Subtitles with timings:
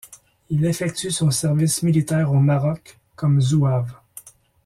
[0.49, 3.93] Il effectue son service militaire au Maroc comme zouave.